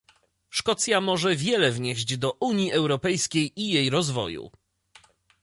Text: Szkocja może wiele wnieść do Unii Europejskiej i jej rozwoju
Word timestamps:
Szkocja 0.49 1.01
może 1.01 1.35
wiele 1.35 1.71
wnieść 1.71 2.17
do 2.17 2.31
Unii 2.31 2.71
Europejskiej 2.71 3.53
i 3.59 3.67
jej 3.69 3.89
rozwoju 3.89 4.51